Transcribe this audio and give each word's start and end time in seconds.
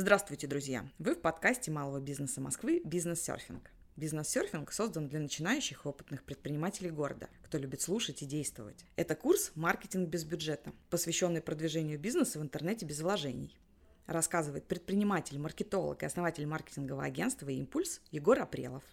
Здравствуйте, 0.00 0.46
друзья! 0.46 0.88
Вы 1.00 1.16
в 1.16 1.20
подкасте 1.20 1.72
малого 1.72 1.98
бизнеса 1.98 2.40
Москвы 2.40 2.80
«Бизнес-серфинг». 2.84 3.68
Бизнес-серфинг 3.96 4.70
создан 4.70 5.08
для 5.08 5.18
начинающих 5.18 5.84
и 5.84 5.88
опытных 5.88 6.22
предпринимателей 6.22 6.90
города, 6.90 7.28
кто 7.42 7.58
любит 7.58 7.80
слушать 7.80 8.22
и 8.22 8.24
действовать. 8.24 8.84
Это 8.94 9.16
курс 9.16 9.50
«Маркетинг 9.56 10.08
без 10.08 10.22
бюджета», 10.22 10.72
посвященный 10.88 11.40
продвижению 11.40 11.98
бизнеса 11.98 12.38
в 12.38 12.42
интернете 12.42 12.86
без 12.86 13.00
вложений. 13.00 13.58
Рассказывает 14.06 14.68
предприниматель, 14.68 15.36
маркетолог 15.40 16.00
и 16.04 16.06
основатель 16.06 16.46
маркетингового 16.46 17.02
агентства 17.02 17.48
«Импульс» 17.48 18.00
Егор 18.12 18.38
Апрелов. 18.38 18.84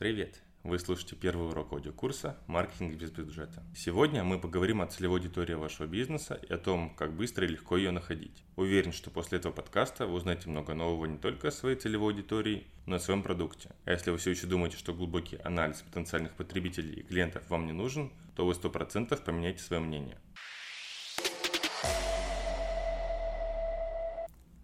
Привет! 0.00 0.42
Вы 0.64 0.78
слушаете 0.78 1.16
первый 1.16 1.48
урок 1.48 1.72
аудиокурса 1.72 2.38
«Маркетинг 2.46 2.94
без 2.94 3.10
бюджета». 3.10 3.64
Сегодня 3.74 4.22
мы 4.22 4.38
поговорим 4.38 4.80
о 4.80 4.86
целевой 4.86 5.18
аудитории 5.18 5.54
вашего 5.54 5.88
бизнеса 5.88 6.38
и 6.48 6.52
о 6.52 6.56
том, 6.56 6.94
как 6.94 7.14
быстро 7.14 7.44
и 7.44 7.50
легко 7.50 7.76
ее 7.76 7.90
находить. 7.90 8.44
Уверен, 8.54 8.92
что 8.92 9.10
после 9.10 9.38
этого 9.38 9.52
подкаста 9.52 10.06
вы 10.06 10.14
узнаете 10.14 10.48
много 10.48 10.74
нового 10.74 11.06
не 11.06 11.18
только 11.18 11.48
о 11.48 11.50
своей 11.50 11.74
целевой 11.74 12.12
аудитории, 12.12 12.68
но 12.86 12.94
и 12.94 12.98
о 12.98 13.00
своем 13.00 13.24
продукте. 13.24 13.70
А 13.86 13.90
если 13.90 14.12
вы 14.12 14.18
все 14.18 14.30
еще 14.30 14.46
думаете, 14.46 14.76
что 14.76 14.94
глубокий 14.94 15.36
анализ 15.42 15.82
потенциальных 15.82 16.32
потребителей 16.34 17.00
и 17.00 17.02
клиентов 17.02 17.42
вам 17.50 17.66
не 17.66 17.72
нужен, 17.72 18.12
то 18.36 18.46
вы 18.46 18.52
100% 18.52 19.20
поменяете 19.24 19.64
свое 19.64 19.82
мнение. 19.82 20.16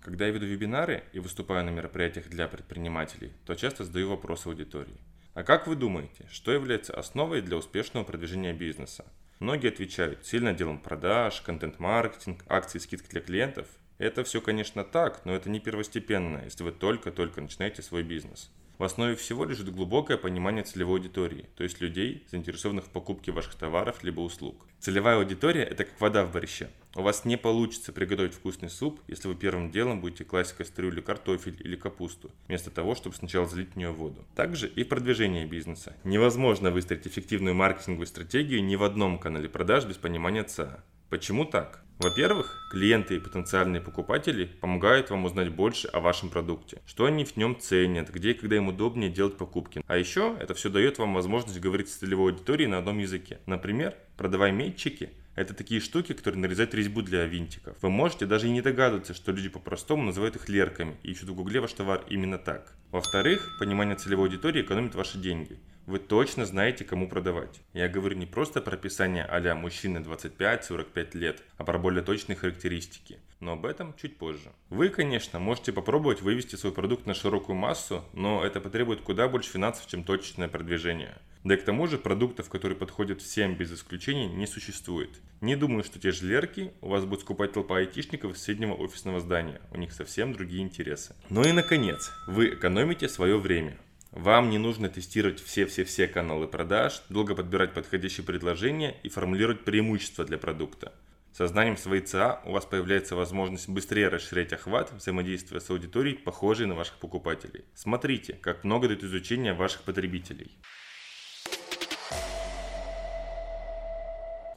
Когда 0.01 0.27
я 0.27 0.31
веду 0.31 0.47
вебинары 0.47 1.03
и 1.13 1.19
выступаю 1.19 1.65
на 1.65 1.71
мероприятиях 1.71 2.29
для 2.29 2.47
предпринимателей, 2.47 3.33
то 3.45 3.57
часто 3.57 3.83
задаю 3.83 4.11
вопросы 4.11 4.47
аудитории– 4.47 5.01
а 5.39 5.45
как 5.45 5.69
вы 5.69 5.77
думаете, 5.77 6.27
что 6.33 6.51
является 6.51 6.93
основой 6.93 7.43
для 7.43 7.57
успешного 7.59 8.03
продвижения 8.03 8.53
бизнеса? 8.53 9.05
Многие 9.39 9.69
отвечают 9.69 10.27
сильно 10.27 10.53
делом 10.53 10.81
продаж, 10.81 11.43
контент-маркетинг, 11.43 12.43
акции 12.49 12.81
скидки 12.81 13.09
для 13.09 13.21
клиентов. 13.21 13.69
Это 13.99 14.25
все, 14.25 14.41
конечно, 14.41 14.83
так, 14.83 15.25
но 15.25 15.33
это 15.33 15.49
не 15.49 15.61
первостепенно, 15.61 16.43
если 16.43 16.65
вы 16.65 16.73
только-только 16.73 17.41
начинаете 17.41 17.83
свой 17.83 18.03
бизнес. 18.03 18.51
В 18.79 18.85
основе 18.85 19.17
всего 19.17 19.45
лежит 19.45 19.75
глубокое 19.75 20.17
понимание 20.17 20.63
целевой 20.63 21.01
аудитории, 21.01 21.49
то 21.57 21.65
есть 21.65 21.81
людей, 21.81 22.25
заинтересованных 22.31 22.85
в 22.85 22.91
покупке 22.91 23.33
ваших 23.33 23.57
товаров 23.57 24.05
либо 24.05 24.21
услуг. 24.21 24.67
Целевая 24.79 25.17
аудитория– 25.17 25.63
это 25.65 25.85
как 25.85 26.01
вода 26.01 26.25
в 26.25 26.31
борще. 26.31 26.69
У 26.95 27.03
вас 27.03 27.25
не 27.25 27.37
получится 27.37 27.93
приготовить 27.93 28.35
вкусный 28.35 28.71
суп, 28.71 29.01
если 29.09 29.27
вы 29.27 29.35
первым 29.35 29.73
делом 29.73 30.01
будете 30.01 30.25
класть 30.25 30.53
в 30.53 30.57
кастрюлю 30.57 31.03
картофель 31.03 31.57
или 31.59 31.75
капусту, 31.75 32.31
вместо 32.47 32.71
того, 32.71 32.95
чтобы 32.95 33.17
сначала 33.17 33.49
залить 33.49 33.73
в 33.73 33.77
нее 33.77 33.91
воду. 33.91 34.25
Также 34.37 34.69
и 34.69 34.85
в 34.85 34.89
продвижении 34.89 35.45
бизнеса. 35.45 35.97
Невозможно 36.05 36.71
выстроить 36.71 37.07
эффективную 37.09 37.57
маркетинговую 37.57 38.07
стратегию 38.07 38.63
ни 38.63 38.77
в 38.77 38.85
одном 38.85 39.19
канале 39.19 39.49
продаж 39.49 39.87
без 39.87 39.97
понимания 39.97 40.45
ЦА. 40.45 40.85
Почему 41.11 41.47
так? 41.47 41.83
Во-первых, 41.99 42.69
клиенты 42.71 43.17
и 43.17 43.19
потенциальные 43.19 43.81
покупатели 43.81 44.45
помогают 44.45 45.09
вам 45.09 45.25
узнать 45.25 45.49
больше 45.49 45.89
о 45.89 46.01
вашем 46.01 46.29
продукте, 46.29 46.83
что 46.87 47.07
они 47.07 47.25
в 47.25 47.37
нем 47.39 47.59
ценят, 47.59 48.11
где 48.11 48.33
и 48.33 48.35
когда 48.35 48.57
им 48.57 48.69
удобнее 48.69 49.11
делать 49.11 49.39
покупки. 49.39 49.83
А 49.87 49.97
еще 49.97 50.37
это 50.39 50.53
все 50.53 50.69
дает 50.69 50.99
вам 50.99 51.15
возможность 51.15 51.61
говорить 51.61 51.89
с 51.89 51.97
целевой 51.97 52.33
аудиторией 52.33 52.69
на 52.69 52.79
одном 52.79 52.99
языке. 52.99 53.39
Например, 53.47 53.95
продавая 54.19 54.53
метчики, 54.53 55.11
это 55.35 55.55
такие 55.55 55.81
штуки, 55.81 56.13
которые 56.13 56.43
нарезают 56.43 56.75
резьбу 56.75 57.01
для 57.01 57.25
винтиков. 57.25 57.75
Вы 57.81 57.89
можете 57.89 58.27
даже 58.27 58.49
и 58.49 58.51
не 58.51 58.61
догадываться, 58.61 59.15
что 59.15 59.33
люди 59.33 59.49
по-простому 59.49 60.03
называют 60.03 60.37
их 60.37 60.49
лерками 60.51 60.99
и 61.03 61.13
ищут 61.13 61.31
в 61.31 61.35
гугле 61.35 61.61
ваш 61.61 61.73
товар 61.73 62.05
именно 62.11 62.37
так. 62.37 62.75
Во-вторых, 62.91 63.57
понимание 63.59 63.97
целевой 63.97 64.27
аудитории 64.27 64.61
экономит 64.61 64.95
ваши 64.95 65.17
деньги 65.17 65.59
вы 65.89 65.99
точно 65.99 66.45
знаете, 66.45 66.85
кому 66.85 67.09
продавать. 67.09 67.63
Я 67.73 67.89
говорю 67.89 68.15
не 68.15 68.27
просто 68.27 68.61
про 68.61 68.75
описание 68.75 69.25
а-ля 69.25 69.55
мужчины 69.55 69.99
25-45 69.99 71.17
лет, 71.17 71.43
а 71.57 71.65
про 71.65 71.79
более 71.79 72.03
точные 72.03 72.37
характеристики. 72.37 73.21
Но 73.41 73.53
об 73.53 73.65
этом 73.65 73.95
чуть 73.97 74.19
позже. 74.19 74.53
Вы, 74.69 74.91
конечно, 74.91 75.39
можете 75.39 75.73
попробовать 75.73 76.21
вывести 76.21 76.57
свой 76.57 76.75
продукт 76.75 77.07
на 77.07 77.15
широкую 77.15 77.57
массу, 77.57 78.05
но 78.13 78.45
это 78.45 78.61
потребует 78.61 79.01
куда 79.01 79.29
больше 79.29 79.53
финансов, 79.53 79.87
чем 79.87 80.05
точечное 80.05 80.49
продвижение. 80.49 81.17
Да 81.43 81.55
и 81.55 81.57
к 81.57 81.65
тому 81.65 81.87
же 81.87 81.97
продуктов, 81.97 82.51
которые 82.51 82.77
подходят 82.77 83.23
всем 83.23 83.55
без 83.55 83.73
исключений, 83.73 84.27
не 84.27 84.47
существует. 84.47 85.11
Не 85.41 85.57
думаю, 85.57 85.85
что 85.85 85.99
те 85.99 86.11
же 86.11 86.27
лерки 86.27 86.73
у 86.83 86.89
вас 86.89 87.07
будут 87.07 87.23
скупать 87.23 87.53
толпа 87.53 87.79
айтишников 87.79 88.33
из 88.33 88.41
соседнего 88.41 88.75
офисного 88.75 89.21
здания. 89.21 89.63
У 89.71 89.79
них 89.79 89.95
совсем 89.95 90.35
другие 90.35 90.63
интересы. 90.63 91.15
Ну 91.31 91.45
и 91.45 91.53
наконец, 91.53 92.11
вы 92.27 92.51
экономите 92.51 93.09
свое 93.09 93.39
время. 93.39 93.79
Вам 94.19 94.51
не 94.51 94.59
нужно 94.59 94.89
тестировать 94.89 95.41
все-все-все 95.41 96.09
каналы 96.09 96.49
продаж, 96.49 97.03
долго 97.09 97.37
подбирать 97.37 97.73
подходящие 97.73 98.27
предложения 98.27 98.97
и 99.05 99.09
формулировать 99.09 99.65
преимущества 99.65 100.25
для 100.25 100.39
продукта. 100.39 100.93
Сознанием 101.33 101.77
своей 101.77 102.03
ЦА 102.03 102.43
у 102.45 102.51
вас 102.51 102.67
появляется 102.67 103.15
возможность 103.15 103.69
быстрее 103.69 104.09
расширять 104.09 104.53
охват, 104.53 104.93
взаимодействия 104.93 105.61
с 105.61 105.71
аудиторией, 105.71 106.19
похожей 106.19 106.67
на 106.67 106.75
ваших 106.75 106.97
покупателей. 106.97 107.65
Смотрите, 107.75 108.33
как 108.33 108.65
много 108.65 108.89
дает 108.89 109.05
изучения 109.05 109.55
ваших 109.55 109.83
потребителей. 109.83 110.51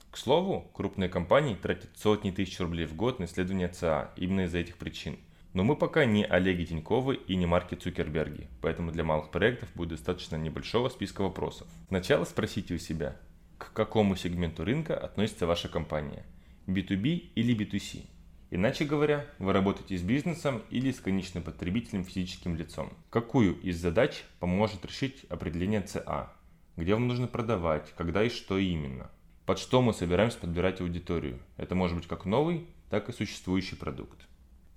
К 0.10 0.18
слову, 0.18 0.72
крупные 0.74 1.08
компании 1.08 1.54
тратят 1.54 1.92
сотни 2.00 2.32
тысяч 2.32 2.60
рублей 2.60 2.88
в 2.88 2.96
год 2.96 3.20
на 3.20 3.26
исследование 3.26 3.68
ЦА 3.68 4.12
именно 4.16 4.46
из-за 4.46 4.58
этих 4.58 4.78
причин. 4.78 5.20
Но 5.54 5.64
мы 5.64 5.76
пока 5.76 6.06
не 6.06 6.24
Олеги 6.24 6.64
Тиньковы 6.64 7.16
и 7.16 7.36
не 7.36 7.46
Марки 7.46 7.76
Цукерберги, 7.76 8.48
поэтому 8.62 8.92
для 8.92 9.04
малых 9.04 9.32
проектов 9.32 9.70
будет 9.76 9.90
достаточно 9.90 10.38
небольшого 10.38 10.88
списка 10.88 11.24
вопросов. 11.24 11.68
Сначала 11.90 12.24
спросите 12.24 12.76
у 12.76 12.78
себя, 12.78 13.18
к 13.58 13.74
какому 13.74 14.16
сегменту 14.16 14.64
рынка 14.64 14.98
относится 14.98 15.46
ваша 15.46 15.68
компания– 15.68 16.26
B2B 16.68 17.32
или 17.36 17.54
B2C? 17.54 18.06
Иначе 18.50 18.86
говоря, 18.86 19.26
вы 19.40 19.52
работаете 19.52 19.98
с 19.98 20.02
бизнесом 20.02 20.62
или 20.70 20.92
с 20.92 21.00
конечным 21.00 21.44
потребителем 21.44 22.06
физическим 22.06 22.56
лицом. 22.56 22.94
Какую 23.10 23.60
из 23.62 23.78
задач 23.78 24.24
поможет 24.40 24.86
решить 24.86 25.26
определение 25.30 25.82
ЦА? 25.82 26.34
Где 26.78 26.94
вам 26.94 27.08
нужно 27.08 27.28
продавать, 27.28 27.94
когда 27.98 28.24
и 28.24 28.30
что 28.30 28.58
именно? 28.58 29.12
Под 29.46 29.60
что 29.60 29.82
мы 29.82 29.94
собираемся 29.94 30.38
подбирать 30.38 30.80
аудиторию? 30.82 31.40
Это 31.58 31.76
может 31.76 31.98
быть 31.98 32.08
как 32.08 32.26
новый, 32.26 32.68
так 32.90 33.10
и 33.10 33.14
существующий 33.14 33.76
продукт. 33.76 34.28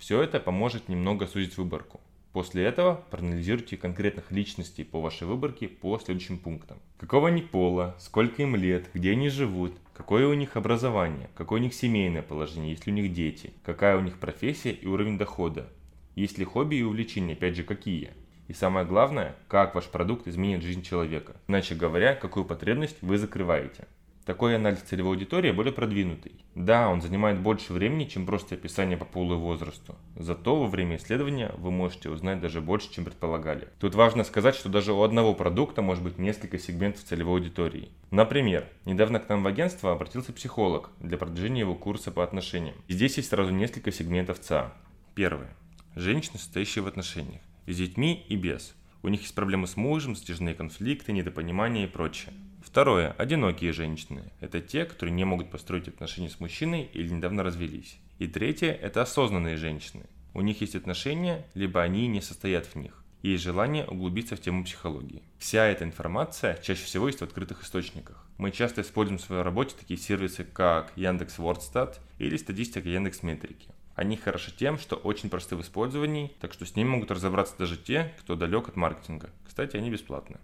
Все 0.04 0.20
это 0.20 0.38
поможет 0.38 0.90
немного 0.90 1.26
сузить 1.26 1.56
выборку. 1.56 1.98
После 2.34 2.62
этого 2.62 3.02
проанализируйте 3.10 3.78
конкретных 3.78 4.30
личностей 4.30 4.84
по 4.84 5.00
вашей 5.00 5.26
выборке 5.26 5.66
по 5.66 5.98
следующим 5.98 6.36
пунктам. 6.36 6.76
Какого 6.98 7.28
они 7.28 7.40
пола, 7.40 7.96
сколько 7.98 8.42
им 8.42 8.54
лет, 8.54 8.90
где 8.92 9.12
они 9.12 9.30
живут, 9.30 9.72
какое 9.94 10.28
у 10.28 10.34
них 10.34 10.58
образование, 10.58 11.30
какое 11.34 11.58
у 11.58 11.62
них 11.62 11.72
семейное 11.72 12.20
положение, 12.20 12.72
есть 12.72 12.86
ли 12.86 12.92
у 12.92 12.96
них 12.96 13.14
дети, 13.14 13.54
какая 13.64 13.96
у 13.96 14.02
них 14.02 14.18
профессия 14.18 14.72
и 14.72 14.86
уровень 14.86 15.16
дохода, 15.16 15.70
есть 16.16 16.36
ли 16.36 16.44
хобби 16.44 16.74
и 16.74 16.82
увлечения, 16.82 17.32
опять 17.32 17.56
же 17.56 17.62
какие. 17.62 18.10
И 18.46 18.52
самое 18.52 18.84
главное, 18.84 19.34
как 19.48 19.74
ваш 19.74 19.86
продукт 19.86 20.28
изменит 20.28 20.62
жизнь 20.62 20.82
человека. 20.82 21.34
Иначе 21.48 21.74
говоря, 21.74 22.14
какую 22.14 22.44
потребность 22.44 22.98
вы 23.00 23.16
закрываете. 23.16 23.86
Такой 24.24 24.56
анализ 24.56 24.78
целевой 24.78 25.16
аудитории 25.16 25.50
более 25.50 25.72
продвинутый. 25.72 26.32
Да, 26.54 26.88
он 26.88 27.02
занимает 27.02 27.40
больше 27.40 27.74
времени, 27.74 28.06
чем 28.06 28.24
просто 28.24 28.54
описание 28.54 28.96
по 28.96 29.04
полу 29.04 29.34
и 29.34 29.36
возрасту. 29.36 29.96
Зато 30.16 30.56
во 30.56 30.66
время 30.66 30.96
исследования 30.96 31.52
вы 31.58 31.70
можете 31.70 32.08
узнать 32.08 32.40
даже 32.40 32.62
больше, 32.62 32.90
чем 32.90 33.04
предполагали. 33.04 33.68
Тут 33.80 33.94
важно 33.94 34.24
сказать, 34.24 34.54
что 34.54 34.70
даже 34.70 34.94
у 34.94 35.02
одного 35.02 35.34
продукта 35.34 35.82
может 35.82 36.02
быть 36.02 36.18
несколько 36.18 36.58
сегментов 36.58 37.04
целевой 37.04 37.40
аудитории. 37.40 37.90
Например, 38.10 38.66
недавно 38.86 39.20
к 39.20 39.28
нам 39.28 39.42
в 39.42 39.46
агентство 39.46 39.92
обратился 39.92 40.32
психолог 40.32 40.88
для 41.00 41.18
продвижения 41.18 41.60
его 41.60 41.74
курса 41.74 42.10
по 42.10 42.24
отношениям. 42.24 42.76
И 42.88 42.94
здесь 42.94 43.18
есть 43.18 43.28
сразу 43.28 43.52
несколько 43.52 43.92
сегментов 43.92 44.40
ЦА. 44.40 44.72
Первое. 45.14 45.54
Женщины, 45.96 46.38
состоящие 46.38 46.82
в 46.82 46.86
отношениях. 46.86 47.42
С 47.66 47.76
детьми 47.76 48.24
и 48.28 48.36
без. 48.36 48.74
У 49.02 49.08
них 49.08 49.20
есть 49.20 49.34
проблемы 49.34 49.66
с 49.66 49.76
мужем, 49.76 50.16
затяжные 50.16 50.54
конфликты, 50.54 51.12
недопонимание 51.12 51.84
и 51.84 51.90
прочее. 51.90 52.32
Второе. 52.74 53.12
Одинокие 53.18 53.72
женщины. 53.72 54.32
Это 54.40 54.60
те, 54.60 54.84
которые 54.84 55.14
не 55.14 55.22
могут 55.22 55.48
построить 55.48 55.86
отношения 55.86 56.28
с 56.28 56.40
мужчиной 56.40 56.90
или 56.92 57.08
недавно 57.08 57.44
развелись. 57.44 58.00
И 58.18 58.26
третье. 58.26 58.72
Это 58.72 59.02
осознанные 59.02 59.56
женщины. 59.56 60.06
У 60.34 60.40
них 60.40 60.60
есть 60.60 60.74
отношения, 60.74 61.46
либо 61.54 61.80
они 61.82 62.08
не 62.08 62.20
состоят 62.20 62.66
в 62.66 62.74
них. 62.74 63.00
Есть 63.22 63.44
желание 63.44 63.86
углубиться 63.86 64.34
в 64.34 64.40
тему 64.40 64.64
психологии. 64.64 65.22
Вся 65.38 65.66
эта 65.66 65.84
информация 65.84 66.58
чаще 66.64 66.84
всего 66.84 67.06
есть 67.06 67.20
в 67.20 67.22
открытых 67.22 67.62
источниках. 67.62 68.26
Мы 68.38 68.50
часто 68.50 68.80
используем 68.80 69.18
в 69.18 69.22
своей 69.22 69.42
работе 69.42 69.76
такие 69.78 69.96
сервисы, 69.96 70.42
как 70.42 70.90
Яндекс 70.96 71.38
Вордстат 71.38 72.00
или 72.18 72.36
статистика 72.36 72.88
Яндекс 72.88 73.22
Метрики. 73.22 73.68
Они 73.94 74.16
хороши 74.16 74.50
тем, 74.50 74.80
что 74.80 74.96
очень 74.96 75.30
просты 75.30 75.54
в 75.54 75.60
использовании, 75.60 76.32
так 76.40 76.52
что 76.52 76.66
с 76.66 76.74
ними 76.74 76.88
могут 76.88 77.12
разобраться 77.12 77.54
даже 77.56 77.76
те, 77.76 78.12
кто 78.18 78.34
далек 78.34 78.66
от 78.66 78.74
маркетинга. 78.74 79.30
Кстати, 79.46 79.76
они 79.76 79.92
бесплатны. 79.92 80.38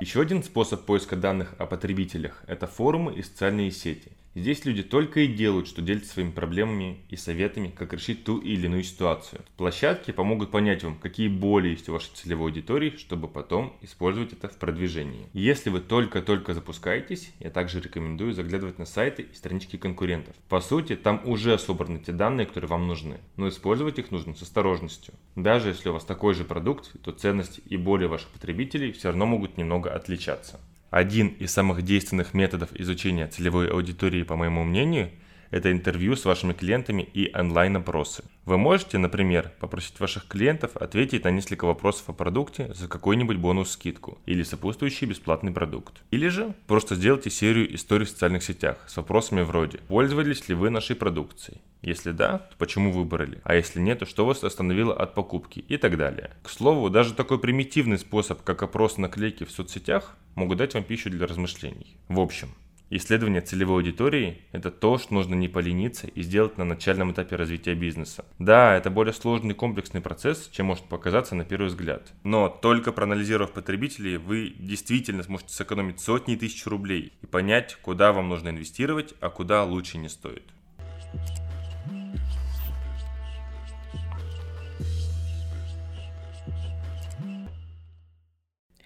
Еще 0.00 0.22
один 0.22 0.42
способ 0.42 0.86
поиска 0.86 1.14
данных 1.14 1.54
о 1.58 1.66
потребителях– 1.66 2.42
это 2.46 2.66
форумы 2.66 3.12
и 3.12 3.22
социальные 3.22 3.70
сети. 3.70 4.12
Здесь 4.36 4.64
люди 4.64 4.84
только 4.84 5.20
и 5.20 5.26
делают, 5.26 5.66
что 5.66 5.82
делятся 5.82 6.12
своими 6.12 6.30
проблемами 6.30 6.98
и 7.08 7.16
советами, 7.16 7.74
как 7.76 7.92
решить 7.92 8.22
ту 8.22 8.38
или 8.38 8.66
иную 8.66 8.84
ситуацию. 8.84 9.42
Площадки 9.56 10.12
помогут 10.12 10.52
понять 10.52 10.84
вам, 10.84 10.96
какие 10.98 11.26
боли 11.26 11.70
есть 11.70 11.88
у 11.88 11.92
вашей 11.94 12.12
целевой 12.14 12.50
аудитории, 12.50 12.94
чтобы 12.96 13.26
потом 13.26 13.76
использовать 13.80 14.32
это 14.32 14.48
в 14.48 14.56
продвижении. 14.56 15.26
Если 15.32 15.68
вы 15.68 15.80
только-только 15.80 16.54
запускаетесь, 16.54 17.32
я 17.40 17.50
также 17.50 17.80
рекомендую 17.80 18.32
заглядывать 18.32 18.78
на 18.78 18.86
сайты 18.86 19.22
и 19.22 19.34
странички 19.34 19.76
конкурентов. 19.76 20.36
По 20.48 20.60
сути, 20.60 20.94
там 20.94 21.22
уже 21.24 21.58
собраны 21.58 21.98
те 21.98 22.12
данные, 22.12 22.46
которые 22.46 22.68
вам 22.68 22.86
нужны, 22.86 23.18
но 23.36 23.48
использовать 23.48 23.98
их 23.98 24.12
нужно 24.12 24.36
с 24.36 24.42
осторожностью. 24.42 25.12
Даже 25.34 25.70
если 25.70 25.88
у 25.88 25.92
вас 25.92 26.04
такой 26.04 26.34
же 26.34 26.44
продукт, 26.44 26.92
то 27.02 27.10
ценности 27.10 27.62
и 27.66 27.76
боли 27.76 28.04
ваших 28.04 28.28
потребителей 28.28 28.92
все 28.92 29.08
равно 29.08 29.26
могут 29.26 29.58
немного 29.58 29.92
отличаться. 29.92 30.60
Один 30.90 31.28
из 31.28 31.52
самых 31.52 31.82
действенных 31.82 32.34
методов 32.34 32.70
изучения 32.74 33.28
целевой 33.28 33.68
аудитории, 33.68 34.24
по 34.24 34.34
моему 34.36 34.64
мнению, 34.64 35.10
это 35.50 35.70
интервью 35.72 36.16
с 36.16 36.24
вашими 36.24 36.52
клиентами 36.52 37.02
и 37.02 37.30
онлайн-опросы. 37.34 38.24
Вы 38.44 38.58
можете, 38.58 38.98
например, 38.98 39.52
попросить 39.60 40.00
ваших 40.00 40.26
клиентов 40.26 40.76
ответить 40.76 41.24
на 41.24 41.30
несколько 41.30 41.64
вопросов 41.64 42.08
о 42.08 42.12
продукте 42.12 42.72
за 42.74 42.88
какой-нибудь 42.88 43.36
бонус-скидку 43.36 44.18
или 44.26 44.42
сопутствующий 44.42 45.06
бесплатный 45.06 45.52
продукт. 45.52 46.02
Или 46.10 46.28
же 46.28 46.54
просто 46.66 46.94
сделайте 46.94 47.30
серию 47.30 47.74
историй 47.74 48.06
в 48.06 48.10
социальных 48.10 48.42
сетях 48.42 48.78
с 48.88 48.96
вопросами 48.96 49.42
вроде 49.42 49.78
«Пользовались 49.88 50.48
ли 50.48 50.54
вы 50.54 50.70
нашей 50.70 50.96
продукцией?» 50.96 51.60
Если 51.82 52.12
да, 52.12 52.38
то 52.38 52.56
почему 52.58 52.92
выбрали? 52.92 53.40
А 53.42 53.54
если 53.54 53.80
нет, 53.80 54.00
то 54.00 54.06
что 54.06 54.26
вас 54.26 54.44
остановило 54.44 54.94
от 54.94 55.14
покупки? 55.14 55.60
И 55.60 55.78
так 55.78 55.96
далее. 55.96 56.30
К 56.42 56.50
слову, 56.50 56.90
даже 56.90 57.14
такой 57.14 57.38
примитивный 57.38 57.98
способ, 57.98 58.42
как 58.42 58.62
опрос 58.62 58.98
наклейки 58.98 59.44
в 59.44 59.50
соцсетях, 59.50 60.16
могут 60.34 60.58
дать 60.58 60.74
вам 60.74 60.84
пищу 60.84 61.08
для 61.08 61.26
размышлений. 61.26 61.96
В 62.08 62.20
общем, 62.20 62.50
Исследование 62.92 63.40
целевой 63.40 63.76
аудитории– 63.76 64.42
это 64.50 64.72
то, 64.72 64.98
что 64.98 65.14
нужно 65.14 65.36
не 65.36 65.46
полениться 65.46 66.08
и 66.08 66.22
сделать 66.22 66.58
на 66.58 66.64
начальном 66.64 67.12
этапе 67.12 67.36
развития 67.36 67.76
бизнеса. 67.76 68.24
Да, 68.40 68.76
это 68.76 68.90
более 68.90 69.12
сложный 69.12 69.54
комплексный 69.54 70.00
процесс, 70.00 70.48
чем 70.50 70.66
может 70.66 70.86
показаться 70.86 71.36
на 71.36 71.44
первый 71.44 71.68
взгляд. 71.68 72.12
Но 72.24 72.48
только 72.48 72.90
проанализировав 72.90 73.52
потребителей, 73.52 74.16
вы 74.16 74.52
действительно 74.58 75.22
сможете 75.22 75.54
сэкономить 75.54 76.00
сотни 76.00 76.34
тысяч 76.34 76.66
рублей 76.66 77.12
и 77.22 77.26
понять, 77.26 77.76
куда 77.80 78.12
вам 78.12 78.28
нужно 78.28 78.48
инвестировать, 78.48 79.14
а 79.20 79.30
куда 79.30 79.62
лучше 79.62 79.96
не 79.96 80.08
стоит. 80.08 80.42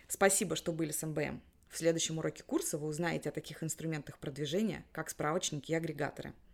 Спасибо, 0.08 0.56
что 0.56 0.72
были 0.72 0.90
с 0.90 1.02
МБМ. 1.06 1.40
В 1.74 1.76
следующем 1.76 2.18
уроке 2.18 2.44
курса 2.44 2.78
вы 2.78 2.86
узнаете 2.86 3.30
о 3.30 3.32
таких 3.32 3.64
инструментах 3.64 4.20
продвижения, 4.20 4.84
как 4.92 5.10
справочники 5.10 5.72
и 5.72 5.74
агрегаторы– 5.74 6.32